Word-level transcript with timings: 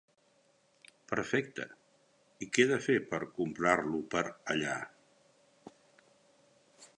Perfecte, 1.11 1.67
i 2.45 2.47
què 2.55 2.65
he 2.65 2.69
de 2.71 2.79
fer 2.87 2.95
per 3.11 3.19
comprar-lo 3.37 4.01
per 4.17 4.25
allà? 4.55 4.79